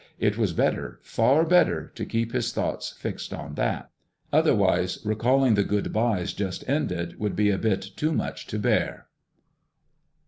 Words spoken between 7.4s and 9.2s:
a bit too much to bear.